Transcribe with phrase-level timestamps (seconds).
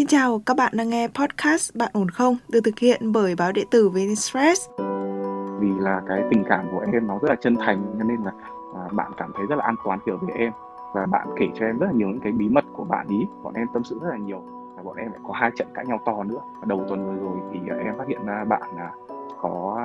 [0.00, 2.36] Xin chào, các bạn đang nghe podcast Bạn ổn không?
[2.48, 4.70] được thực hiện bởi báo điện tử VnExpress.
[5.58, 8.32] Vì là cái tình cảm của em nó rất là chân thành cho nên là
[8.74, 10.52] à, bạn cảm thấy rất là an toàn kiểu với em
[10.94, 13.26] và bạn kể cho em rất là nhiều những cái bí mật của bạn ý.
[13.42, 14.42] Bọn em tâm sự rất là nhiều
[14.76, 16.40] và bọn em lại có hai trận cãi nhau to nữa.
[16.66, 18.90] Đầu tuần vừa rồi thì à, em phát hiện ra bạn là
[19.40, 19.80] có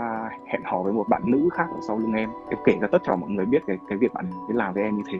[0.46, 2.30] hẹn hò với một bạn nữ khác ở sau lưng em.
[2.50, 4.84] Em kể ra tất cả mọi người biết cái cái việc bạn ấy làm với
[4.84, 5.20] em như thế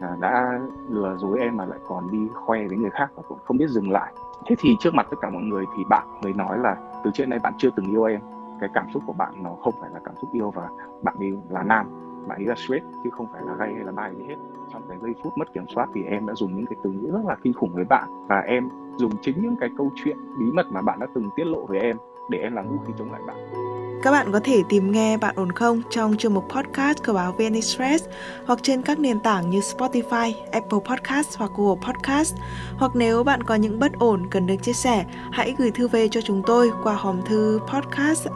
[0.00, 3.38] à, đã lừa dối em mà lại còn đi khoe với người khác và cũng
[3.44, 4.12] không biết dừng lại
[4.46, 7.26] thế thì trước mặt tất cả mọi người thì bạn mới nói là từ trước
[7.28, 8.20] nay bạn chưa từng yêu em.
[8.60, 10.68] Cái cảm xúc của bạn nó không phải là cảm xúc yêu và
[11.02, 11.86] bạn ấy là nam,
[12.28, 14.36] bạn ấy là straight, chứ không phải là gay hay là bi gì hết.
[14.72, 17.10] Trong cái giây phút mất kiểm soát thì em đã dùng những cái từ ngữ
[17.12, 18.08] rất là kinh khủng với bạn.
[18.28, 21.44] Và em dùng chính những cái câu chuyện bí mật mà bạn đã từng tiết
[21.44, 21.96] lộ với em
[22.30, 23.65] để em làm vũ khí chống lại bạn
[24.02, 27.32] các bạn có thể tìm nghe Bạn ổn không trong chương mục podcast của báo
[27.32, 28.04] VN Express
[28.46, 32.34] hoặc trên các nền tảng như Spotify, Apple Podcast hoặc Google Podcast.
[32.76, 36.08] Hoặc nếu bạn có những bất ổn cần được chia sẻ, hãy gửi thư về
[36.08, 38.26] cho chúng tôi qua hòm thư podcast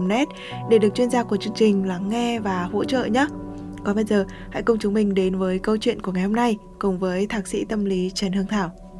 [0.00, 0.28] net
[0.70, 3.26] để được chuyên gia của chương trình lắng nghe và hỗ trợ nhé.
[3.84, 6.58] Còn bây giờ, hãy cùng chúng mình đến với câu chuyện của ngày hôm nay
[6.78, 8.91] cùng với thạc sĩ tâm lý Trần Hương Thảo.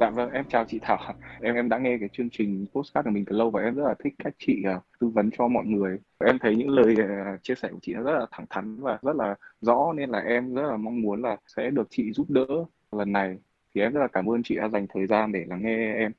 [0.00, 0.98] Dạ vâng, em chào chị Thảo.
[1.40, 3.82] Em em đã nghe cái chương trình postcard của mình từ lâu và em rất
[3.86, 5.98] là thích cách chị uh, tư vấn cho mọi người.
[6.18, 8.98] Em thấy những lời uh, chia sẻ của chị nó rất là thẳng thắn và
[9.02, 12.30] rất là rõ nên là em rất là mong muốn là sẽ được chị giúp
[12.30, 12.46] đỡ
[12.92, 13.38] lần này.
[13.74, 16.12] Thì em rất là cảm ơn chị đã dành thời gian để lắng nghe em.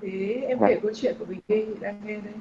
[0.00, 0.68] Thế em vâng.
[0.68, 2.34] kể câu chuyện của mình đi, đang nghe đây.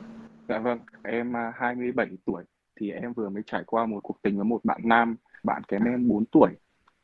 [0.49, 2.43] Dạ vâng, em à, 27 tuổi
[2.79, 5.83] thì em vừa mới trải qua một cuộc tình với một bạn nam, bạn kém
[5.83, 6.49] em 4 tuổi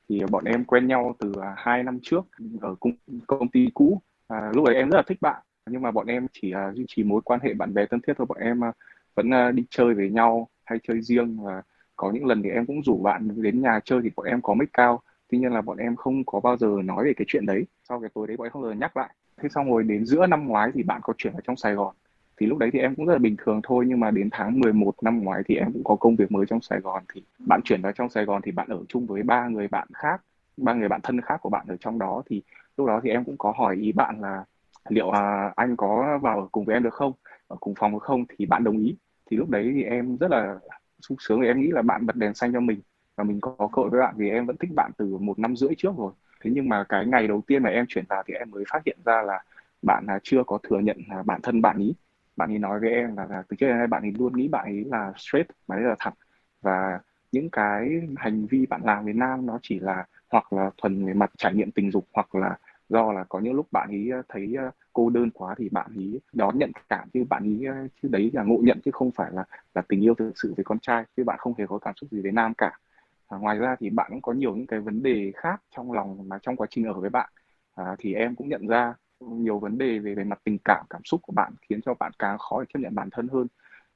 [0.09, 2.25] thì bọn em quen nhau từ à, hai năm trước
[2.61, 2.93] ở công,
[3.27, 4.01] công ty cũ.
[4.27, 6.85] À, lúc đấy em rất là thích bạn nhưng mà bọn em chỉ uh, duy
[6.87, 8.27] trì mối quan hệ bạn bè thân thiết thôi.
[8.29, 8.75] Bọn em uh,
[9.15, 11.37] vẫn uh, đi chơi với nhau hay chơi riêng.
[11.43, 11.61] Và
[11.95, 14.53] có những lần thì em cũng rủ bạn đến nhà chơi thì bọn em có
[14.53, 15.01] mic cao.
[15.29, 17.65] Tuy nhiên là bọn em không có bao giờ nói về cái chuyện đấy.
[17.89, 19.09] Sau cái tối đấy bọn em không bao giờ nhắc lại.
[19.37, 21.95] Thế xong rồi đến giữa năm ngoái thì bạn có chuyển vào trong Sài Gòn
[22.37, 24.59] thì lúc đấy thì em cũng rất là bình thường thôi nhưng mà đến tháng
[24.59, 27.03] 11 năm ngoái thì em cũng có công việc mới trong Sài Gòn.
[27.13, 29.87] Thì bạn chuyển vào trong Sài Gòn thì bạn ở chung với ba người bạn
[29.93, 30.21] khác
[30.57, 32.23] ba người bạn thân khác của bạn ở trong đó.
[32.25, 32.41] Thì
[32.77, 34.45] lúc đó thì em cũng có hỏi ý bạn là
[34.89, 37.13] liệu à, anh có vào cùng với em được không?
[37.47, 38.25] Ở cùng phòng được không?
[38.37, 38.95] Thì bạn đồng ý.
[39.31, 40.59] Thì lúc đấy thì em rất là
[41.01, 42.81] sung sướng vì em nghĩ là bạn bật đèn xanh cho mình
[43.15, 45.55] và mình có cơ hội với bạn vì em vẫn thích bạn từ một năm
[45.55, 46.13] rưỡi trước rồi.
[46.41, 48.81] Thế nhưng mà cái ngày đầu tiên mà em chuyển vào thì em mới phát
[48.85, 49.43] hiện ra là
[49.81, 51.93] bạn à, chưa có thừa nhận à, bản thân bạn ý
[52.35, 54.47] bạn ấy nói với em là, là từ trước đến nay bạn ấy luôn nghĩ
[54.47, 56.13] bạn ấy là straight bạn ấy là thẳng.
[56.61, 56.99] Và
[57.31, 61.13] những cái hành vi bạn làm với nam nó chỉ là hoặc là thuần về
[61.13, 62.57] mặt trải nghiệm tình dục hoặc là
[62.89, 65.91] do là có những lúc bạn ấy ờ, thấy ờ, cô đơn quá thì bạn
[65.95, 69.11] ấy đón nhận cảm chứ bạn ấy ờ, chứ đấy là ngộ nhận chứ không
[69.11, 69.43] phải là
[69.75, 72.09] là tình yêu thực sự với con trai chứ bạn không hề có cảm xúc
[72.11, 72.79] gì với nam cả.
[73.27, 76.29] À, ngoài ra thì bạn cũng có nhiều những cái vấn đề khác trong lòng
[76.29, 77.29] mà trong quá trình ở với bạn.
[77.75, 81.01] À, thì em cũng nhận ra nhiều vấn đề về về mặt tình cảm cảm
[81.03, 83.47] xúc của bạn khiến cho bạn càng khó để chấp nhận bản thân hơn.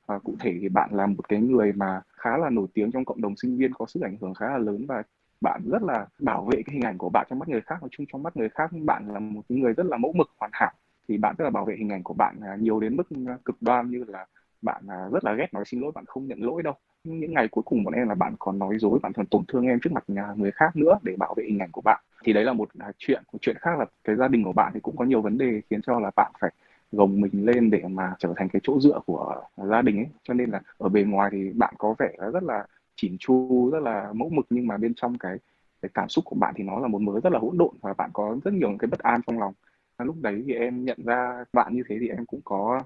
[0.06, 3.06] Và cụ thể thì bạn là một cái người mà khá là nổi tiếng trong
[3.06, 5.04] cộng đồng sinh viên, có sức ảnh hưởng khá là lớn và
[5.42, 7.90] bạn rất là bảo vệ cái hình ảnh của bạn trong mắt người khác, nói
[7.92, 8.72] chung trong mắt người khác.
[8.86, 10.72] Bạn là một người rất là mẫu mực, hoàn hảo.
[11.08, 13.04] Thì bạn rất là bảo vệ hình ảnh của bạn à, nhiều đến mức
[13.46, 14.26] cực đoan như là
[14.62, 16.74] bạn à, rất là ghét nói xin lỗi, bạn không nhận lỗi đâu.
[17.04, 19.66] Những ngày cuối cùng bọn em là bạn còn nói dối, bạn còn tổn thương
[19.66, 22.04] em trước mặt nhà người khác nữa để bảo vệ hình ảnh của bạn.
[22.24, 24.72] Thì đấy là một à, chuyện một chuyện khác là cái gia đình của bạn
[24.74, 26.52] thì cũng có nhiều vấn đề khiến cho là bạn phải
[26.92, 30.08] gồng mình lên để mà trở thành cái chỗ dựa của gia đình ấy.
[30.24, 33.80] Cho nên là ở bề ngoài thì bạn có vẻ rất là chỉn chu, rất
[33.80, 35.38] là mẫu mực, nhưng mà bên trong cái
[35.82, 37.94] cái cảm xúc của bạn thì nó là một mớ rất là hỗn độn và
[37.94, 39.54] bạn có rất nhiều cái bất an trong lòng.
[39.98, 42.84] Lúc đấy thì em nhận ra bạn như thế thì em cũng có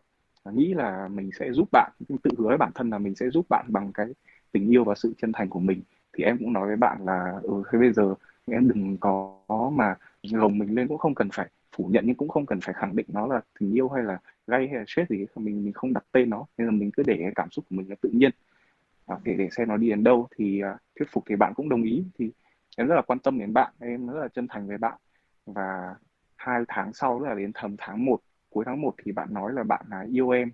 [0.50, 1.92] nghĩ là mình sẽ giúp bạn
[2.24, 4.08] tự hứa với bản thân là mình sẽ giúp bạn bằng cái
[4.52, 5.82] tình yêu và sự chân thành của mình.
[6.14, 8.14] Thì em cũng nói với bạn là ừ thế bây giờ
[8.46, 9.38] em đừng có
[9.74, 9.96] mà
[10.32, 12.96] gồng mình lên cũng không cần phải phủ nhận nhưng cũng không cần phải khẳng
[12.96, 15.94] định nó là tình yêu hay là gay hay là stress gì mình mình không
[15.94, 18.10] đặt tên nó nên là mình cứ để cái cảm xúc của mình là tự
[18.10, 18.32] nhiên.
[19.24, 21.84] Để để xem nó đi đến đâu thì uh, thuyết phục thì bạn cũng đồng
[21.84, 22.04] ý.
[22.20, 22.32] Thì
[22.78, 24.98] em rất là quan tâm đến bạn em rất là chân thành với bạn.
[25.46, 25.96] Và
[26.36, 28.20] hai tháng sau tức là đến thầm tháng 1
[28.52, 30.52] cuối tháng 1 thì bạn nói là bạn là yêu em.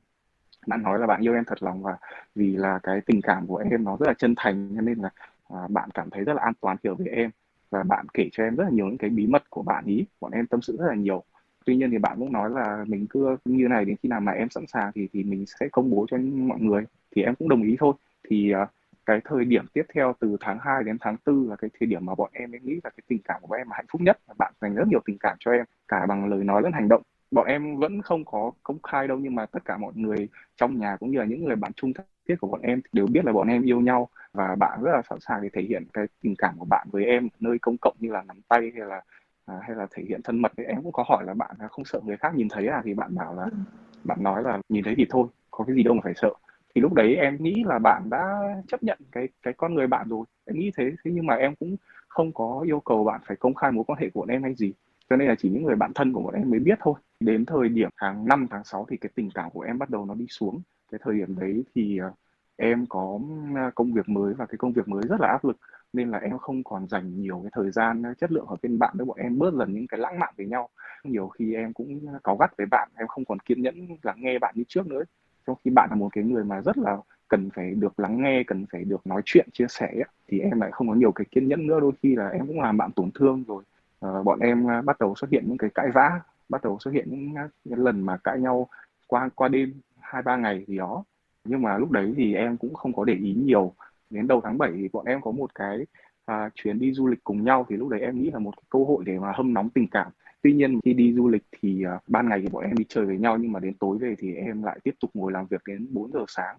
[0.67, 1.97] Bạn nói là bạn yêu em thật lòng và
[2.35, 5.09] vì là cái tình cảm của em nó rất là chân thành cho nên là
[5.49, 7.29] à, bạn cảm thấy rất là an toàn kiểu với em
[7.69, 10.05] và bạn kể cho em rất là nhiều những cái bí mật của bạn ý.
[10.21, 11.23] Bọn em tâm sự rất là nhiều.
[11.65, 14.31] Tuy nhiên thì bạn cũng nói là mình cứ như này đến khi nào mà
[14.31, 16.83] em sẵn sàng thì thì mình sẽ công bố cho mọi người.
[17.15, 17.93] Thì em cũng đồng ý thôi.
[18.29, 18.69] Thì uh,
[19.05, 22.05] cái thời điểm tiếp theo từ tháng 2 đến tháng 4 là cái thời điểm
[22.05, 24.19] mà bọn em nghĩ là cái tình cảm của bọn em là hạnh phúc nhất
[24.37, 27.01] bạn dành rất nhiều tình cảm cho em cả bằng lời nói lẫn hành động
[27.31, 30.79] bọn em vẫn không có công khai đâu nhưng mà tất cả mọi người trong
[30.79, 31.93] nhà cũng như là những người bạn chung
[32.27, 34.09] thiết của bọn em đều biết là bọn em yêu nhau.
[34.33, 37.05] Và bạn rất là sẵn sàng để thể hiện cái tình cảm của bạn với
[37.05, 39.01] em nơi công cộng như là nắm tay hay là
[39.45, 40.51] à, hay là thể hiện thân mật.
[40.57, 42.81] Thì em cũng có hỏi là bạn không sợ người khác nhìn thấy à?
[42.85, 43.57] Thì bạn bảo là ừ.
[44.03, 46.29] bạn nói là nhìn thấy thì thôi có cái gì đâu mà phải sợ.
[46.75, 50.07] Thì lúc đấy em nghĩ là bạn đã chấp nhận cái cái con người bạn
[50.09, 50.25] rồi.
[50.45, 51.75] Em nghĩ thế thế nhưng mà em cũng
[52.07, 54.55] không có yêu cầu bạn phải công khai mối quan hệ của bọn em hay
[54.55, 54.73] gì
[55.09, 56.93] cho nên là chỉ những người bạn thân của bọn em mới biết thôi.
[57.19, 60.05] Đến thời điểm tháng 5 tháng 6 thì cái tình cảm của em bắt đầu
[60.05, 60.61] nó đi xuống.
[60.91, 62.11] Cái thời điểm đấy thì ờ,
[62.55, 63.19] em có
[63.55, 65.57] ờ, công việc mới và cái công việc mới rất là áp lực.
[65.93, 68.79] Nên là em không còn dành nhiều cái thời gian ờ, chất lượng ở bên
[68.79, 70.69] bạn với bọn em bớt dần những cái lãng mạn với nhau.
[71.03, 74.39] Nhiều khi em cũng cáu gắt với bạn, em không còn kiên nhẫn lắng nghe
[74.39, 75.03] bạn như trước nữa.
[75.47, 78.43] Trong khi bạn là một cái người mà rất là cần phải được lắng nghe,
[78.47, 79.93] cần phải được nói chuyện, chia sẻ
[80.27, 81.79] thì em lại không có nhiều cái kiên nhẫn nữa.
[81.79, 83.63] Đôi khi là em cũng làm bạn tổn thương rồi
[84.05, 86.91] uh, bọn em ờ, bắt đầu xuất hiện những cái cãi vã bắt đầu xuất
[86.91, 88.69] hiện những, ờ, những lần mà cãi nhau
[89.07, 91.03] qua qua đêm hai ba ngày gì đó.
[91.45, 93.73] Nhưng mà lúc đấy thì em cũng không có để ý nhiều.
[94.09, 95.85] Đến đầu tháng 7 thì bọn em có một cái
[96.25, 98.63] à, chuyến đi du lịch cùng nhau thì lúc đấy em nghĩ là một cái
[98.69, 100.11] cơ hội để mà hâm nóng tình cảm.
[100.41, 103.05] Tuy nhiên khi đi du lịch thì à, ban ngày thì bọn em đi chơi
[103.05, 105.61] với nhau nhưng mà đến tối về thì em lại tiếp tục ngồi làm việc
[105.65, 106.57] đến 4 giờ sáng.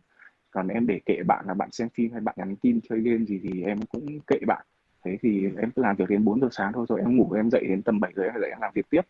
[0.51, 3.25] Còn em để kệ bạn là bạn xem phim hay bạn nhắn tin chơi game
[3.25, 4.67] gì thì em cũng kệ bạn
[5.05, 7.51] thế thì em cứ làm việc đến 4 giờ sáng thôi rồi em ngủ em
[7.51, 9.03] dậy đến tầm 7 giờ em dậy em làm việc tiếp.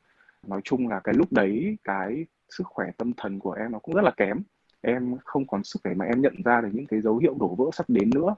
[0.47, 3.95] Nói chung là cái lúc đấy cái sức khỏe tâm thần của em nó cũng
[3.95, 4.43] rất là kém.
[4.81, 7.55] Em không còn sức để mà em nhận ra được những cái dấu hiệu đổ
[7.55, 8.35] vỡ sắp đến nữa.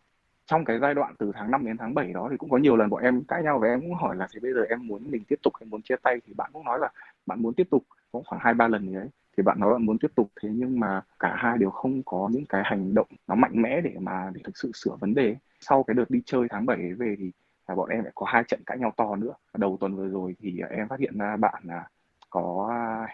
[0.46, 2.76] Trong cái giai đoạn từ tháng 5 đến tháng 7 đó thì cũng có nhiều
[2.76, 5.10] lần bọn em cãi nhau và em cũng hỏi là thì bây giờ em muốn
[5.10, 6.20] mình tiếp tục hay muốn chia tay?
[6.26, 6.88] Thì bạn cũng nói là
[7.26, 7.84] bạn muốn tiếp tục.
[8.12, 9.08] Cũng khoảng hai ba lần gì đấy
[9.40, 12.28] thì bạn nói bạn muốn tiếp tục thế nhưng mà cả hai đều không có
[12.32, 15.36] những cái hành động nó mạnh mẽ để mà để thực sự sửa vấn đề.
[15.60, 17.30] Sau cái đợt đi chơi tháng 7 về thì
[17.68, 19.32] là bọn em lại có hai trận cãi nhau to nữa.
[19.56, 21.88] Đầu tuần vừa rồi thì em phát hiện ra bạn là
[22.30, 22.70] có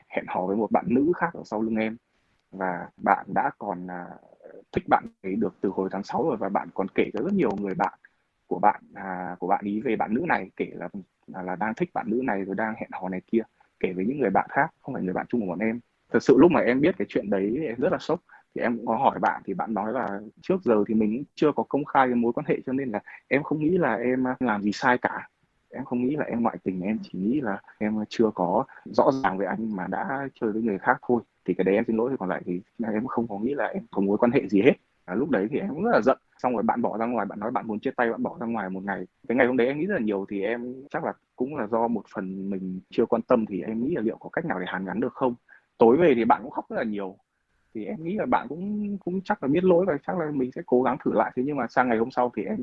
[0.08, 1.96] hẹn hò với một bạn nữ khác ở sau lưng em.
[2.50, 4.06] Và bạn đã còn à,
[4.72, 7.32] thích bạn ấy được từ hồi tháng 6 rồi và bạn còn kể cho rất
[7.32, 7.99] nhiều người bạn
[8.46, 10.88] của bạn à, của bạn ý về bạn nữ này kể là,
[11.32, 13.43] à, là đang thích bạn nữ này rồi đang hẹn hò này kia
[13.81, 15.81] kể với những người bạn khác không phải người bạn chung của bọn em
[16.12, 18.20] thật sự lúc mà em biết cái chuyện đấy em rất là sốc.
[18.55, 21.53] Thì em cũng có hỏi bạn thì bạn nói là trước giờ thì mình chưa
[21.53, 24.25] có công khai cái mối quan hệ cho nên là em không nghĩ là em
[24.41, 25.29] làm gì sai cả.
[25.70, 29.11] Em không nghĩ là em ngoại tình em chỉ nghĩ là em chưa có rõ
[29.23, 31.23] ràng với anh mà đã chơi với người khác thôi.
[31.44, 33.67] Thì cái đấy em xin lỗi thì còn lại thì em không có nghĩ là
[33.67, 34.75] em có mối quan hệ gì hết.
[35.05, 36.19] À, lúc đấy thì em cũng rất là giận.
[36.38, 38.47] Xong rồi bạn bỏ ra ngoài bạn nói bạn muốn chia tay bạn bỏ ra
[38.47, 39.06] ngoài một ngày.
[39.29, 41.67] Cái ngày hôm đấy em nghĩ rất là nhiều thì em chắc là cũng là
[41.67, 44.61] do một phần mình chưa quan tâm thì em nghĩ là liệu có cách nào
[44.61, 45.35] để hàn gắn được không?
[45.78, 47.17] Tối về thì bạn cũng khóc rất là nhiều.
[47.75, 50.52] Thì em nghĩ là bạn cũng cũng chắc là biết lỗi và chắc là mình
[50.52, 51.32] sẽ cố gắng thử lại.
[51.37, 52.58] Thế nhưng mà sang ngày hôm sau thì em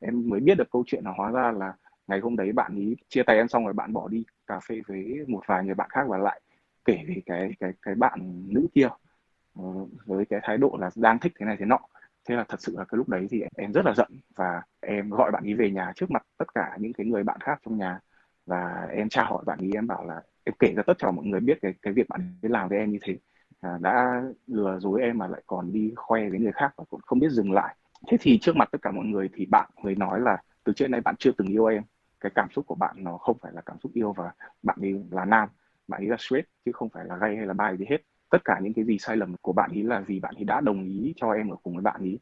[0.00, 1.72] em mới biết được câu chuyện là hóa ra là
[2.06, 4.80] ngày hôm đấy bạn ý chia tay em xong rồi bạn bỏ đi cà phê
[4.86, 6.40] với một vài người bạn khác và lại
[6.84, 8.88] kể về cái cái cái bạn nữ kia.
[9.58, 9.64] Ờ,
[10.06, 11.78] với cái thái độ là đang thích thế này thế nọ.
[12.28, 15.10] Thế là thật sự là cái lúc đấy thì em rất là giận và em
[15.10, 17.78] gọi bạn ý về nhà trước mặt tất cả những cái người bạn khác trong
[17.78, 18.00] nhà
[18.46, 21.24] và em tra hỏi bạn ý em bảo là em kể ra tất cả mọi
[21.24, 23.18] người biết cái cái việc bạn ấy làm với em như thế.
[23.60, 27.00] À, đã lừa dối em mà lại còn đi khoe với người khác và cũng
[27.06, 27.76] không biết dừng lại.
[28.08, 30.88] Thế thì trước mặt tất cả mọi người thì bạn mới nói là từ trước
[30.88, 31.82] nay bạn chưa từng yêu em.
[32.20, 35.04] Cái cảm xúc của bạn nó không phải là cảm xúc yêu và bạn ấy
[35.10, 35.48] là nam.
[35.88, 37.98] Bạn ấy là straight chứ không phải là gay hay là bi gì hết.
[38.30, 40.60] Tất cả những cái gì sai lầm của bạn ấy là vì bạn ấy đã
[40.60, 42.18] đồng ý cho em ở cùng với bạn ấy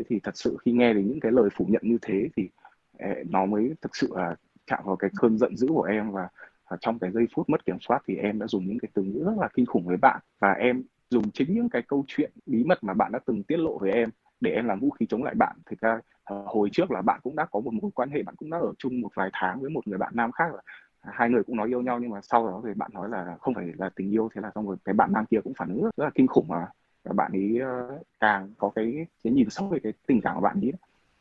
[0.00, 2.48] thế thì thật sự khi nghe đến những cái lời phủ nhận như thế thì
[3.28, 4.36] nó mới thực sự là
[4.70, 6.28] chạm vào cái cơn giận dữ của em và
[6.80, 9.24] trong cái giây phút mất kiểm soát thì em đã dùng những cái từ ngữ
[9.24, 10.20] rất là kinh khủng với bạn.
[10.40, 13.56] Và em dùng chính những cái câu chuyện bí mật mà bạn đã từng tiết
[13.56, 14.10] lộ với em
[14.40, 15.56] để em làm vũ khí chống lại bạn.
[15.66, 16.00] Thực ra
[16.34, 18.58] uh, hồi trước là bạn cũng đã có một mối quan hệ bạn cũng đã
[18.58, 20.62] ở chung một vài tháng với một người bạn nam khác là
[21.00, 23.54] hai người cũng nói yêu nhau nhưng mà sau đó thì bạn nói là không
[23.54, 25.82] phải là tình yêu thế là xong rồi cái bạn nam kia cũng phản ứng
[25.82, 26.66] rất, là kinh khủng mà.
[27.04, 30.40] Và bạn ấy uh, càng có cái cái nhìn sâu về cái tình cảm của
[30.40, 30.72] bạn ấy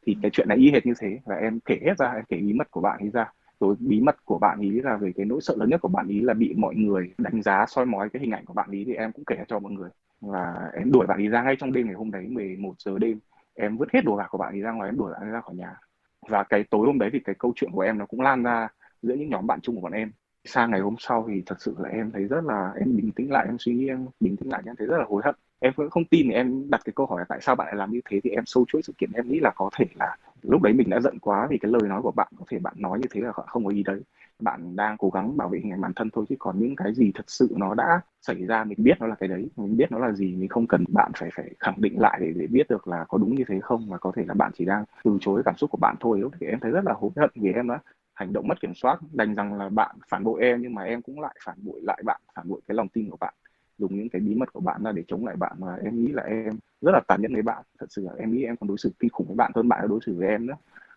[0.06, 2.38] thì cái chuyện này y hệt như thế và em kể hết ra em kể
[2.38, 5.26] bí mật của bạn ấy ra rồi bí mật của bạn ý là về cái
[5.26, 8.10] nỗi sợ lớn nhất của bạn ý là bị mọi người đánh giá soi mói
[8.10, 9.90] cái hình ảnh của bạn ý thì em cũng kể cho mọi người.
[10.22, 13.20] Và em đuổi bạn ý ra ngay trong đêm ngày hôm đấy 11 giờ đêm.
[13.54, 15.42] Em vứt hết đồ đạc của bạn ý ra ngoài, em đuổi bạn ấy ra
[15.42, 15.76] khỏi nhà.
[16.30, 18.68] Và cái tối hôm đấy thì cái câu chuyện của em nó cũng lan ra
[19.02, 20.12] giữa những nhóm bạn chung của bọn em.
[20.46, 23.32] Sang ngày hôm sau thì thật sự là em thấy rất là, em bình tĩnh
[23.32, 25.36] lại, em suy nghĩ, em bình tĩnh lại, em thấy rất là hối hận.
[25.60, 27.76] Em vẫn không tin thì em đặt cái câu hỏi là tại sao bạn lại
[27.76, 29.12] làm như thế thì em sâu chuỗi sự kiện.
[29.14, 31.82] Em nghĩ là có thể là lúc đấy mình đã giận quá vì cái lời
[31.90, 34.02] nói của bạn, có thể bạn nói như thế là không có ý đấy.
[34.40, 36.94] Bạn đang cố gắng bảo vệ hình ảnh bản thân thôi chứ còn những cái
[36.94, 39.92] gì thật sự nó đã xảy ra mình biết nó là cái đấy, mình biết
[39.92, 42.70] nó là gì, mình không cần bạn phải phải khẳng định lại để để biết
[42.70, 45.18] được là có đúng như thế không và có thể là bạn chỉ đang từ
[45.22, 46.20] chối cảm xúc của bạn thôi.
[46.20, 47.80] Lúc thì em thấy rất là hối hận vì em đã
[48.14, 51.02] hành động mất kiểm soát, đành rằng là bạn phản bội em nhưng mà em
[51.02, 53.34] cũng lại phản bội lại bạn, phản bội cái lòng tin của bạn
[53.80, 56.12] dùng những cái bí mật của bạn ra để chống lại bạn mà em nghĩ
[56.12, 57.64] là em rất là tàn nhẫn với bạn.
[57.80, 59.80] Thật sự là em nghĩ em còn đối xử kinh khủng với bạn hơn bạn
[59.82, 60.56] đã đối xử với em nữa.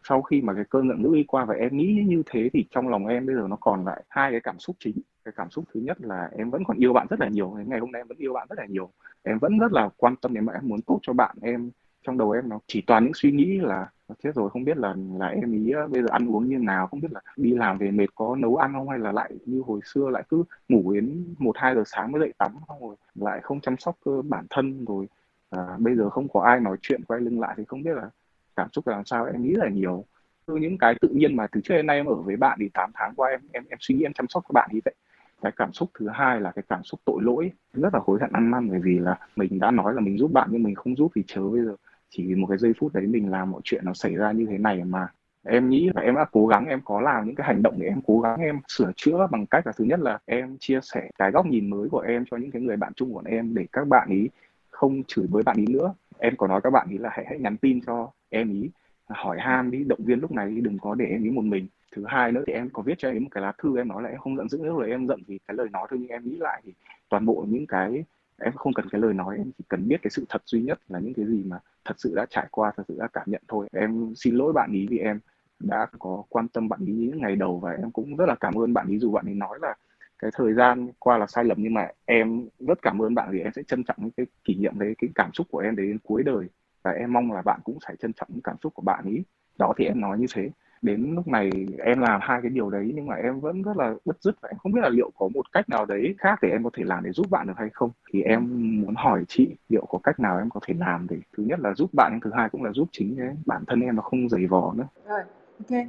[0.08, 2.64] Sau khi mà cái cơn giận dữ đi qua và em nghĩ như thế thì
[2.70, 4.96] trong lòng em bây giờ nó còn lại hai cái cảm xúc chính.
[5.24, 7.50] Cái cảm xúc thứ nhất là em vẫn còn yêu bạn rất là nhiều.
[7.66, 8.90] Ngày hôm nay em vẫn yêu bạn rất là nhiều.
[9.22, 11.36] Em vẫn rất là quan tâm đến bạn, em muốn tốt cho bạn.
[11.42, 11.70] Em,
[12.06, 13.86] trong đầu em nó chỉ toàn những suy nghĩ là
[14.22, 16.86] chết rồi không biết là là em ý ờ, bây giờ ăn uống như nào
[16.86, 19.62] không biết là đi làm về mệt có nấu ăn không hay là lại như
[19.66, 22.96] hồi xưa lại cứ ngủ đến một hai giờ sáng mới dậy tắm xong rồi
[23.14, 25.08] lại không chăm sóc cơ bản thân rồi.
[25.50, 28.10] À, bây giờ không có ai nói chuyện quay lưng lại thì không biết là
[28.56, 30.04] cảm xúc là làm sao em nghĩ là nhiều.
[30.46, 32.68] Từ những cái tự nhiên mà từ trước đến nay em ở với bạn thì
[32.68, 34.94] 8 tháng qua em em em suy nghĩ em chăm sóc các bạn như vậy.
[35.42, 38.32] Cái cảm xúc thứ hai là cái cảm xúc tội lỗi rất là hối hận
[38.32, 40.96] ăn năn bởi vì là mình đã nói là mình giúp bạn nhưng mình không
[40.96, 41.76] giúp thì chớ bây giờ
[42.14, 44.46] chỉ vì một cái giây phút đấy mình làm mọi chuyện nó xảy ra như
[44.46, 45.08] thế này mà
[45.44, 47.86] em nghĩ là em đã cố gắng, em có làm những cái hành động để
[47.86, 51.10] em cố gắng, em sửa chữa bằng cách là thứ nhất là em chia sẻ
[51.18, 53.66] cái góc nhìn mới của em cho những cái người bạn chung của em để
[53.72, 54.28] các bạn ý
[54.70, 55.94] không chửi với bạn ý nữa.
[56.18, 58.70] Em có nói các bạn ý là hãy hãy nhắn tin cho em ý,
[59.08, 61.66] hỏi han đi, động viên lúc này đi, đừng có để em ý một mình.
[61.96, 64.02] Thứ hai nữa thì em có viết cho em một cái lá thư, em nói
[64.02, 66.08] là em không giận dữ nữa rồi em giận vì cái lời nói thôi, nhưng
[66.08, 66.72] em nghĩ lại thì
[67.08, 68.04] toàn bộ những cái
[68.44, 70.78] em không cần cái lời nói, em chỉ cần biết cái sự thật duy nhất
[70.88, 73.42] là những cái gì mà thật sự đã trải qua, thật sự đã cảm nhận
[73.48, 73.68] thôi.
[73.72, 75.20] Em xin lỗi bạn ý vì em
[75.60, 78.54] đã có quan tâm bạn ý những ngày đầu và em cũng rất là cảm
[78.54, 79.74] ơn bạn ý dù bạn ấy nói là
[80.18, 83.40] cái thời gian qua là sai lầm, nhưng mà em rất cảm ơn bạn vì
[83.40, 86.22] em sẽ trân trọng cái kỷ niệm đấy, cái cảm xúc của em đến cuối
[86.22, 86.46] đời.
[86.82, 89.22] Và em mong là bạn cũng phải trân trọng những cảm xúc của bạn ý.
[89.58, 90.50] Đó thì em nói như thế
[90.82, 93.94] đến lúc này em làm hai cái điều đấy nhưng mà em vẫn rất là
[94.04, 96.48] bất dứt và em không biết là liệu có một cách nào đấy khác để
[96.48, 97.90] em có thể làm để giúp bạn được hay không.
[98.12, 98.48] Thì em
[98.82, 101.74] muốn hỏi chị liệu có cách nào em có thể làm để thứ nhất là
[101.74, 104.46] giúp bạn thứ hai cũng là giúp chính cái bản thân em nó không dày
[104.46, 104.86] vò nữa.
[105.08, 105.22] Rồi,
[105.58, 105.86] ok.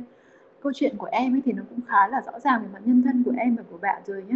[0.63, 3.03] Câu chuyện của em ấy thì nó cũng khá là rõ ràng về mặt nhân
[3.03, 4.35] thân của em và của bạn rồi nhé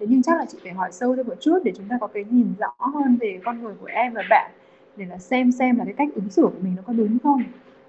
[0.00, 2.06] thế nhưng chắc là chị phải hỏi sâu thêm một chút để chúng ta có
[2.06, 4.50] cái nhìn rõ hơn về con người của em và bạn
[4.96, 7.42] để là xem xem là cái cách ứng xử của mình nó có đúng không?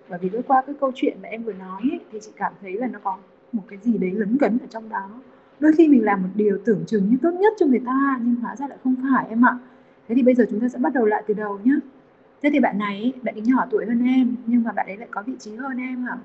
[0.10, 2.74] Bởi vì qua cái câu chuyện mà em vừa nói ấy, thì chị cảm thấy
[2.74, 3.18] là nó có
[3.52, 5.10] một cái gì đấy lấn cấn ở trong đó.
[5.60, 8.36] Đôi khi mình làm một điều tưởng chừng như tốt nhất cho người ta nhưng
[8.36, 9.58] hóa ra lại không phải em ạ.
[10.08, 11.74] Thế thì bây giờ chúng ta sẽ bắt đầu lại từ đầu nhé
[12.44, 15.08] thế thì bạn này bạn ấy nhỏ tuổi hơn em nhưng mà bạn ấy lại
[15.12, 16.18] có vị trí hơn em hả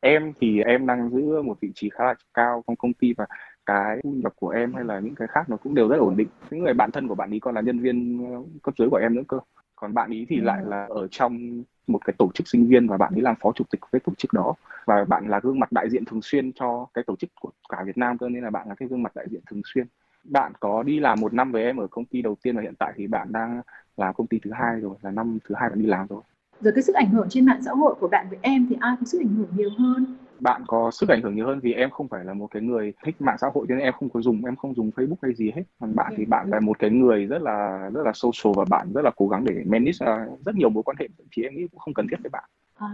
[0.00, 3.26] em thì em đang giữ một vị trí khá là cao trong công ty và
[3.66, 6.16] cái thu nhập của em hay là những cái khác nó cũng đều rất ổn
[6.16, 6.28] định.
[6.50, 8.96] Những người bạn thân của bạn ấy còn là nhân viên ờ, cấp dưới của
[8.96, 9.38] em nữa cơ.
[9.76, 10.44] Còn bạn ấy thì ừ.
[10.44, 13.52] lại là ở trong một cái tổ chức sinh viên và bạn ấy làm phó
[13.54, 14.54] chủ tịch cái tổ chức đó.
[14.84, 17.82] Và bạn là gương mặt đại diện thường xuyên cho cái tổ chức của cả
[17.86, 19.86] Việt Nam cơ, nên là bạn là cái gương mặt đại diện thường xuyên.
[20.24, 22.74] Bạn có đi làm một năm với em ở công ty đầu tiên và hiện
[22.78, 23.62] tại thì bạn đang
[23.96, 26.22] làm công ty thứ hai rồi, là năm thứ hai bạn đi làm rồi
[26.62, 28.96] rồi cái sức ảnh hưởng trên mạng xã hội của bạn với em thì ai
[29.00, 30.06] có sức ảnh hưởng nhiều hơn?
[30.40, 32.92] Bạn có sức ảnh hưởng nhiều hơn vì em không phải là một cái người
[33.04, 35.34] thích mạng xã hội cho nên em không có dùng em không dùng Facebook hay
[35.34, 35.62] gì hết.
[35.80, 38.92] Còn bạn thì bạn là một cái người rất là rất là social và bạn
[38.94, 41.08] rất là cố gắng để manage rất nhiều mối quan hệ.
[41.32, 42.44] Thì em nghĩ cũng không cần thiết với bạn.
[42.76, 42.88] À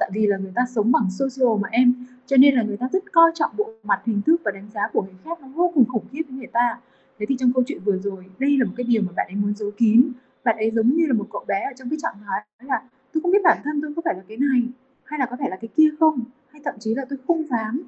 [0.00, 1.94] tại vì là người ta sống bằng social mà em.
[2.26, 4.80] Cho nên là người ta rất coi trọng bộ mặt hình thức và đánh giá
[4.92, 5.38] của người khác.
[5.40, 6.78] Nó vô cùng khủng khiếp với người ta.
[7.18, 9.36] Thế thì trong câu chuyện vừa rồi đây là một cái điều mà bạn ấy
[9.36, 10.12] muốn giấu kín.
[10.44, 12.82] Bạn ấy giống như là một cậu bé ở trong cái trạng thái là
[13.12, 14.62] tôi không biết bản thân tôi có phải là cái này
[15.04, 17.82] hay là có phải là cái kia không hay thậm chí là tôi không dám.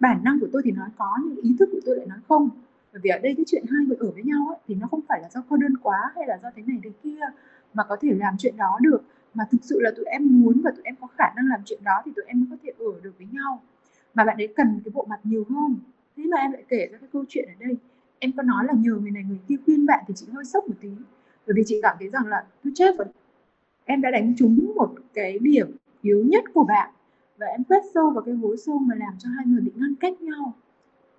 [0.00, 2.48] Bản năng của tôi thì nói có nhưng ý thức của tôi lại nói không.
[2.92, 5.00] Bởi vì ở đây cái chuyện hai người ở với nhau ấy, thì nó không
[5.08, 7.20] phải là do cô đơn quá hay là do thế này thế kia
[7.74, 9.02] mà có thể làm chuyện đó được.
[9.34, 11.80] Mà thực sự là tụi em muốn và tụi em có khả năng làm chuyện
[11.84, 13.62] đó thì tụi em mới có thể ở được với nhau.
[14.14, 15.76] Mà bạn ấy cần cái bộ mặt nhiều hơn.
[16.16, 17.76] Thế mà em lại kể ra cái câu chuyện ở đây.
[18.18, 20.68] Em có nói là nhờ người này người kia khuyên bạn thì chị hơi sốc
[20.68, 20.88] một tí.
[21.46, 23.06] Bởi vì chị cảm thấy rằng là tôi chết rồi
[23.84, 26.90] em đã đánh trúng một cái điểm yếu nhất của bạn
[27.38, 29.94] và em quét sâu vào cái hố sâu mà làm cho hai người bị ngăn
[30.00, 30.54] cách nhau.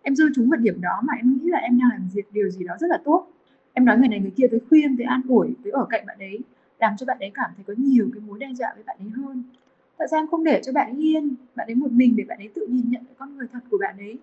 [0.02, 2.50] Em rơi trúng vào điểm đó mà em nghĩ là em đang làm việc điều
[2.50, 3.28] gì đó rất là tốt.
[3.74, 6.20] Em nói người này người kia tới khuyên, tới an ủi, tới ở cạnh bạn
[6.20, 6.40] ấy,
[6.80, 9.10] làm cho bạn ấy cảm thấy có nhiều cái mối đe dọa với bạn ấy
[9.10, 9.44] hơn.
[9.98, 12.38] Tại sao em không để cho bạn ấy yên, bạn ấy một mình để bạn
[12.38, 14.18] ấy tự nhìn nhận cái con người thật của bạn ấy?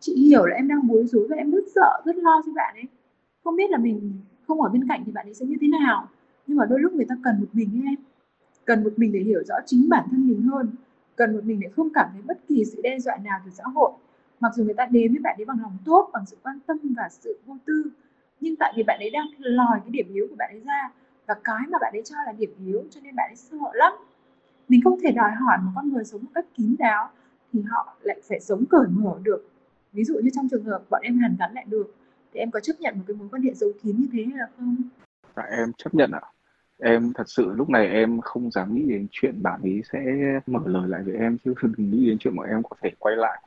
[0.00, 2.74] Chị hiểu là em đang bối rối và em rất sợ rất lo cho bạn
[2.74, 2.84] ấy.
[3.44, 4.12] Không biết là mình
[4.46, 6.08] không ở bên cạnh thì bạn ấy sẽ như thế nào
[6.46, 7.94] nhưng mà đôi lúc người ta cần một mình em.
[8.64, 10.70] Cần một mình để hiểu rõ chính bản thân mình hơn.
[11.16, 13.64] Cần một mình để không cảm thấy bất kỳ sự đe dọa nào từ xã
[13.64, 13.92] hội.
[14.40, 16.78] Mặc dù người ta đến với bạn ấy bằng lòng tốt, bằng sự quan tâm
[16.96, 17.84] và sự vô tư,
[18.40, 20.90] nhưng tại vì bạn ấy đang lòi cái điểm yếu của bạn ấy ra
[21.26, 23.92] và cái mà bạn ấy cho là điểm yếu cho nên bạn ấy sợ lắm.
[24.68, 27.10] Mình không thể đòi hỏi một con người sống một cách kín đáo
[27.52, 29.48] thì họ lại phải sống cởi mở được.
[29.92, 31.94] Ví dụ như trong trường hợp bọn em hàn gắn lại được,
[32.32, 34.38] thì em có chấp nhận một cái mối quan hệ giấu kín như thế hay
[34.38, 34.76] là không?
[35.36, 36.20] Dạ em chấp nhận ạ
[36.78, 40.00] em thật sự lúc này em không dám nghĩ đến chuyện bạn ấy sẽ
[40.46, 43.16] mở lời lại với em chứ đừng nghĩ đến chuyện bọn em có thể quay
[43.16, 43.42] lại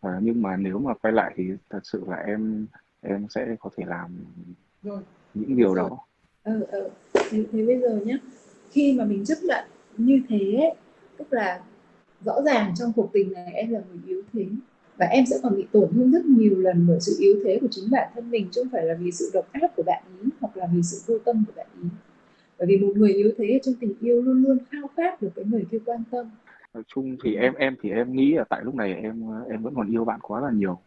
[0.00, 2.66] à, nhưng mà nếu mà quay lại thì thật sự là em
[3.00, 4.16] em sẽ có thể làm
[4.82, 5.00] rồi.
[5.34, 5.90] những điều rồi.
[5.90, 5.98] đó
[6.44, 6.88] ừ, ừ.
[7.14, 8.18] Thế, thế bây giờ nhé
[8.70, 9.64] khi mà mình chấp nhận
[9.96, 10.74] như thế
[11.16, 11.60] tức là
[12.24, 14.46] rõ ràng trong cuộc tình này em là người yếu thế
[14.96, 17.68] và em sẽ còn bị tổn thương rất nhiều lần bởi sự yếu thế của
[17.70, 20.28] chính bản thân mình chứ không phải là vì sự độc ác của bạn ý
[20.40, 21.88] hoặc là vì sự vô tâm của bạn ý
[22.58, 25.44] bởi vì một người yếu thế trong tình yêu luôn luôn khao khát được cái
[25.44, 26.30] người kia quan tâm.
[26.74, 29.74] Nói chung thì em em thì em nghĩ là tại lúc này em em vẫn
[29.74, 30.78] còn yêu bạn quá là nhiều.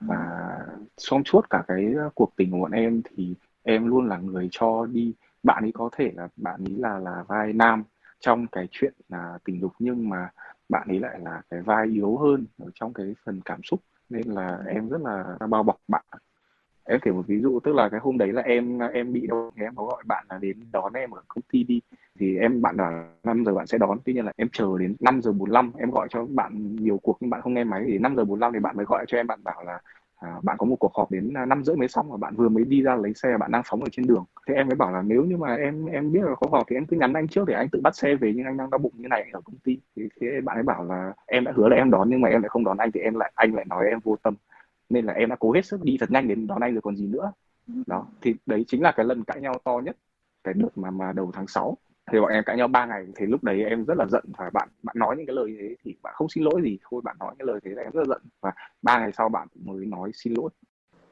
[0.00, 0.50] Và
[0.96, 4.86] trong suốt cả cái cuộc tình của bọn em thì em luôn là người cho
[4.86, 5.14] đi.
[5.42, 7.84] Bạn ấy có thể là, bạn ấy là là vai nam
[8.20, 10.30] trong cái chuyện là tình dục, nhưng mà
[10.68, 13.80] bạn ấy lại là cái vai yếu hơn ở trong cái phần cảm xúc.
[14.08, 16.04] Nên là em rất là bao bọc bạn
[16.86, 19.50] em kể một ví dụ tức là cái hôm đấy là em em bị đau
[19.56, 21.80] thì em có gọi bạn là đến đón em ở công ty đi.
[22.18, 24.96] Thì em bạn là 5 giờ bạn sẽ đón tuy nhiên là em chờ đến
[25.00, 27.84] 5 giờ 45 em gọi cho bạn nhiều cuộc nhưng bạn không nghe máy.
[27.86, 29.80] Thì 5 giờ 45 thì bạn mới gọi cho em bạn bảo là
[30.16, 32.48] à, bạn có một cuộc họp đến à, năm rưỡi mới xong và bạn vừa
[32.48, 34.24] mới đi ra lấy xe bạn đang phóng ở trên đường.
[34.48, 36.76] Thế em mới bảo là nếu như mà em em biết là có họp thì
[36.76, 38.78] em cứ nhắn anh trước để anh tự bắt xe về nhưng anh đang đau
[38.78, 39.80] bụng như này ở công ty.
[39.96, 42.42] Thì thế bạn ấy bảo là em đã hứa là em đón nhưng mà em
[42.42, 44.34] lại không đón anh thì em lại anh lại nói em vô tâm
[44.88, 46.96] nên là em đã cố hết sức đi thật nhanh đến đón anh rồi còn
[46.96, 47.32] gì nữa.
[47.86, 49.96] Đó, thì đấy chính là cái lần cãi nhau to nhất,
[50.44, 51.76] cái đợt mà mà đầu tháng 6
[52.12, 54.50] thì bọn em cãi nhau 3 ngày, thì lúc đấy em rất là giận và
[54.50, 56.78] bạn bạn nói những cái lời thế thì bạn không xin lỗi gì.
[56.90, 58.52] Thôi bạn nói những lời thế là em rất là giận và
[58.82, 60.50] ba ngày sau bạn mới nói xin lỗi.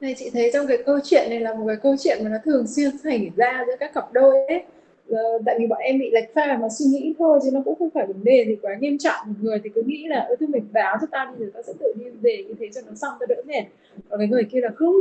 [0.01, 2.37] Này, chị thấy trong cái câu chuyện này là một cái câu chuyện mà nó
[2.45, 4.65] thường xuyên xảy ra giữa các cặp đôi ấy.
[5.11, 7.79] Ờ, tại vì bọn em bị lệch pha mà suy nghĩ thôi chứ nó cũng
[7.79, 9.27] không phải vấn đề gì quá nghiêm trọng.
[9.27, 11.63] Một người thì cứ nghĩ là ơ thôi mình báo cho tao đi rồi tao
[11.63, 13.65] sẽ tự nhiên về như thế cho nó xong tao đỡ mệt.
[14.09, 14.95] Còn cái người kia là không.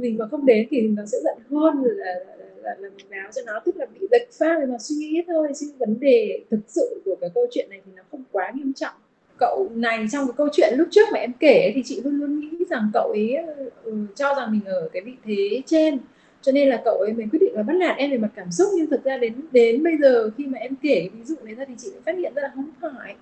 [0.00, 3.30] Mình mà không đến thì nó sẽ giận hơn là, là, là, là mình báo
[3.32, 3.60] cho nó.
[3.64, 7.16] Tức là bị lệch pha mà suy nghĩ thôi chứ vấn đề thực sự của
[7.20, 8.94] cái câu chuyện này thì nó không quá nghiêm trọng.
[9.38, 12.40] Cậu này trong cái câu chuyện lúc trước mà em kể thì chị luôn luôn
[12.40, 13.36] nghĩ rằng cậu ấy
[13.84, 15.98] ừ, cho rằng mình ở cái vị thế trên
[16.42, 18.50] cho nên là cậu ấy mới quyết định là bắt nạt em về mặt cảm
[18.50, 18.68] xúc.
[18.76, 21.64] Nhưng thực ra đến đến bây giờ khi mà em kể ví dụ này ra
[21.68, 23.14] thì chị mới phát hiện ra là không phải.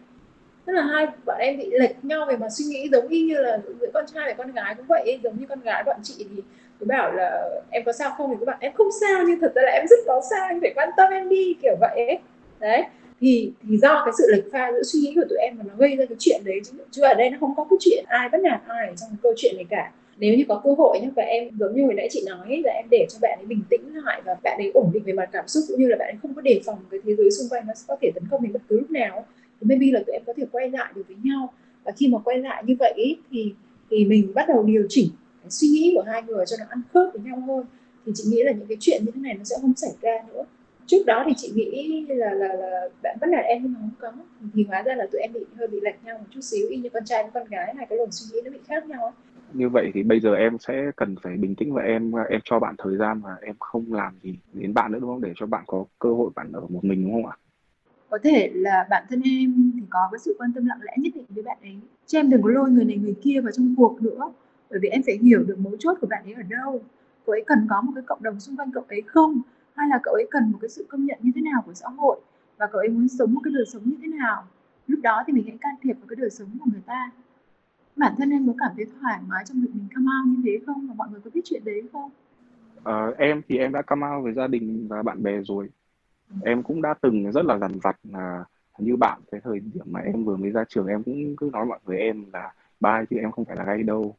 [0.64, 3.40] Tức là hai bọn em bị lệch nhau về mặt suy nghĩ giống y như
[3.40, 6.14] là giữa con trai và con gái cũng vậy giống như con gái bọn chị
[6.18, 6.42] thì
[6.80, 8.30] cứ bảo là em có sao không?
[8.30, 10.60] Thì các bạn em không sao nhưng thật ra là em rất có sao em
[10.60, 12.18] phải quan tâm em đi kiểu vậy ấy.
[12.60, 12.84] Đấy.
[13.20, 15.74] Thì thì do cái sự lệch pha giữa suy nghĩ của tụi em mà nó
[15.78, 18.28] gây ra cái chuyện đấy chứ, chứ ở đây nó không có cái chuyện ai
[18.28, 21.10] bắt nạt ai trong cái câu chuyện này cả nếu như có cơ hội nhé
[21.16, 23.62] và em giống như hồi nãy chị nói là em để cho bạn ấy bình
[23.70, 26.08] tĩnh lại và bạn ấy ổn định về mặt cảm xúc, cũng như là bạn
[26.08, 28.24] ấy không có đề phòng cái thế giới xung quanh nó sẽ có thể tấn
[28.30, 29.26] công mình bất cứ lúc nào.
[29.60, 31.52] Thì maybe là tụi em có thể quay lại được với nhau.
[31.84, 33.54] Và khi mà quay lại như vậy thì
[33.90, 35.08] thì mình bắt đầu điều chỉnh
[35.42, 37.64] cái suy nghĩ của hai người cho nó ăn khớp với nhau hơn.
[38.06, 40.18] Thì chị nghĩ là những cái chuyện như thế này nó sẽ không xảy ra
[40.28, 40.44] nữa.
[40.86, 43.90] Trước đó thì chị nghĩ là là là bạn bắt nạt em nhưng mà không
[43.98, 44.12] có.
[44.54, 46.76] Thì hóa ra là tụi em bị, hơi bị lệch nhau một chút xíu, y
[46.76, 49.02] như con trai với con gái hai cái luồng suy nghĩ nó bị khác nhau
[49.04, 49.12] ấy
[49.52, 52.58] như vậy thì bây giờ em sẽ cần phải bình tĩnh và em em cho
[52.58, 55.20] bạn thời gian và em không làm gì đến bạn nữa, đúng không?
[55.20, 57.36] Để cho bạn có cơ hội bạn ở một mình, đúng không ạ?
[58.10, 61.12] Có thể là bản thân em thì có cái sự quan tâm lặng lẽ nhất
[61.14, 61.78] định với bạn ấy.
[62.06, 64.32] Chứ em đừng có lôi người này, người kia vào trong cuộc nữa.
[64.70, 66.80] Bởi vì em phải hiểu được mấu chốt của bạn ấy ở đâu.
[67.26, 69.40] Cậu ấy cần có một cái cộng đồng xung quanh cậu ấy không?
[69.74, 71.88] Hay là cậu ấy cần một cái sự công nhận như thế nào của xã
[71.88, 72.20] hội?
[72.58, 74.44] Và cậu ấy muốn sống một cái đời sống như thế nào?
[74.86, 77.10] Lúc đó thì mình hãy can thiệp vào cái đời sống của người ta
[78.00, 80.64] bản thân em có cảm thấy thoải mái trong việc mình come out như thế
[80.66, 80.86] không?
[80.88, 82.10] Và mọi người có biết chuyện đấy không?
[82.82, 85.68] Ờ, em thì em đã come out với gia đình và bạn bè rồi.
[86.44, 88.44] Em cũng đã từng rất là dằn vặt là
[88.78, 91.66] như bạn cái thời điểm mà em vừa mới ra trường em cũng cứ nói
[91.66, 94.16] mọi người em là ba chứ em không phải là gay đâu.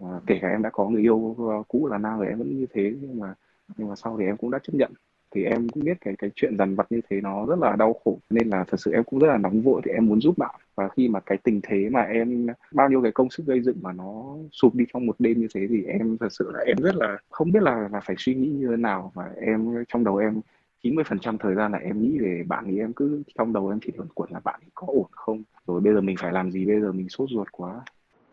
[0.00, 1.36] À, kể cả em đã có người yêu
[1.68, 3.34] cũ là nam rồi em vẫn như thế nhưng mà
[3.76, 4.92] nhưng mà sau thì em cũng đã chấp nhận
[5.34, 8.00] thì em cũng biết cái cái chuyện dằn vặt như thế nó rất là đau
[8.04, 8.18] khổ.
[8.30, 10.54] Nên là thật sự em cũng rất là nóng vội thì em muốn giúp bạn.
[10.74, 13.76] Và khi mà cái tình thế mà em, bao nhiêu cái công sức gây dựng
[13.82, 16.76] mà nó sụp đi trong một đêm như thế thì em thật sự là em
[16.82, 19.12] rất là, không biết là là phải suy nghĩ như thế nào.
[19.14, 20.40] Và em, trong đầu em
[20.82, 23.92] 90% thời gian là em nghĩ về bạn ấy em cứ, trong đầu em chỉ
[23.96, 25.42] luẩn quẩn là bạn ấy có ổn không?
[25.66, 26.66] Rồi bây giờ mình phải làm gì?
[26.66, 27.80] Bây giờ mình sốt ruột quá.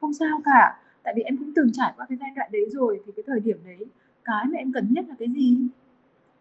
[0.02, 0.78] Không sao cả.
[1.04, 3.00] Tại vì em cũng từng trải qua cái giai đoạn đấy rồi.
[3.06, 3.86] Thì cái thời điểm đấy,
[4.26, 5.58] cái mà em cần nhất là cái gì?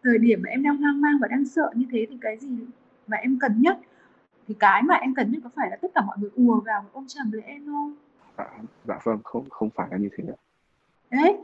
[0.03, 2.49] Thời điểm mà em đang hoang mang và đang sợ như thế thì cái gì
[3.07, 3.79] mà em cần nhất?
[4.47, 6.85] Thì cái mà em cần nhất có phải là tất cả mọi người ùa vào
[6.93, 7.95] ôm chầm lấy em không?
[8.35, 8.45] À,
[8.87, 10.23] dạ vâng không không phải là như thế
[11.11, 11.37] đấy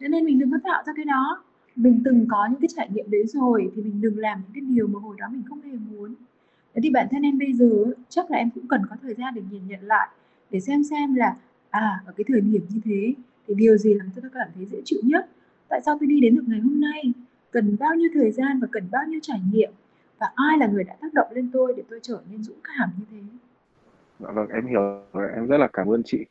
[0.00, 1.44] cho nên mình đừng có tạo ra cái đó.
[1.76, 4.60] Mình từng có những cái trải nghiệm đấy rồi thì mình đừng làm những cái
[4.60, 6.14] điều mà hồi đó mình không hề muốn.
[6.74, 9.34] Thế thì bản thân em bây giờ chắc là em cũng cần có thời gian
[9.34, 10.08] để nhìn nhận lại
[10.50, 11.36] để xem xem là
[11.70, 13.14] à ở cái thời điểm như thế
[13.46, 15.28] thì điều gì làm cho tôi cảm thấy dễ chịu nhất?
[15.68, 17.12] Tại sao tôi đi đến được ngày hôm nay
[17.50, 19.70] cần bao nhiêu thời gian và cần bao nhiêu trải nghiệm?
[20.18, 22.90] Và ai là người đã tác động lên tôi để tôi trở nên dũng cảm
[22.98, 23.18] như thế?
[24.18, 24.80] Dạ vâng em hiểu
[25.12, 25.28] rồi.
[25.34, 26.24] Em rất là cảm ơn chị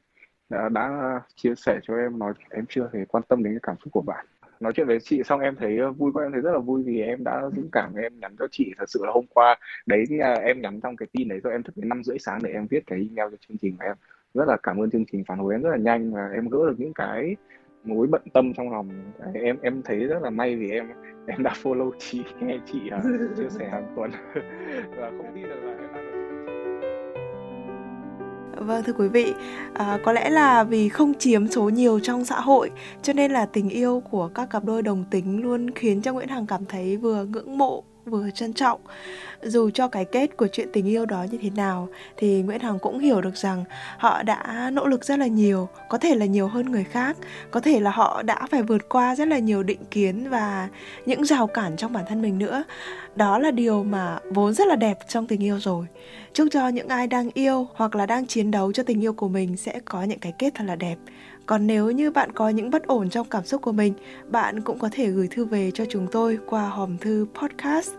[0.50, 3.76] đã, đã chia sẻ cho em nói em chưa hề quan tâm đến cái cảm
[3.84, 4.26] xúc của bạn.
[4.60, 6.84] Nói chuyện với chị xong em thấy ờ, vui quá em thấy rất là vui
[6.84, 8.72] vì em đã dũng cảm em nhắn cho chị.
[8.78, 11.64] Thật sự là hôm qua đấy à, em nhắn trong cái tin đấy rồi em
[11.64, 13.96] thức đến năm rưỡi sáng để em viết cái email cho chương trình và em.
[14.34, 16.60] Rất là cảm ơn chương trình phản hồi em rất là nhanh và em gỡ
[16.68, 17.36] được những cái
[17.84, 18.90] mối bận tâm trong lòng.
[19.34, 20.88] Em em thấy rất là may vì em
[21.28, 23.04] em đã follow chị nghe chị uh,
[23.38, 24.12] chia sẻ hàng tuần.
[24.98, 26.08] Và không tin được là em đang
[28.68, 29.34] Vâng thưa quý vị,
[29.74, 33.46] à, có lẽ là vì không chiếm số nhiều trong xã hội cho nên là
[33.46, 36.98] tình yêu của các cặp đôi đồng tính luôn khiến cho Nguyễn Hằng cảm thấy
[36.98, 38.82] vừa ngưỡng mộ vừa trân trọng.
[39.44, 42.80] Dù cho cái kết của chuyện tình yêu đó như thế nào, thì Nguyễn Hằng
[42.80, 43.64] cũng hiểu được rằng
[43.98, 47.18] họ đã nỗ lực rất là nhiều, có thể là nhiều hơn người khác,
[47.52, 50.68] có thể là họ đã phải vượt qua rất là nhiều định kiến và
[51.06, 52.64] những rào cản trong bản thân mình nữa.
[53.16, 55.86] Đó là điều mà vốn rất là đẹp trong tình yêu rồi.
[56.34, 59.28] Chúc cho những ai đang yêu hoặc là đang chiến đấu cho tình yêu của
[59.28, 60.96] mình sẽ có những cái kết thật là đẹp
[61.48, 63.94] còn nếu như bạn có những bất ổn trong cảm xúc của mình,
[64.28, 67.92] bạn cũng có thể gửi thư về cho chúng tôi qua hòm thư podcast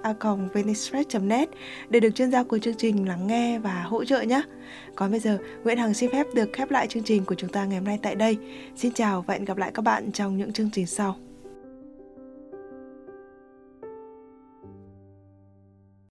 [1.22, 1.48] net
[1.88, 4.42] để được chuyên gia của chương trình lắng nghe và hỗ trợ nhé.
[4.94, 7.64] Còn bây giờ, Nguyễn Hằng xin phép được khép lại chương trình của chúng ta
[7.64, 8.37] ngày hôm nay tại đây.
[8.76, 11.27] Xin chào và hẹn gặp lại các bạn trong những chương trình sau.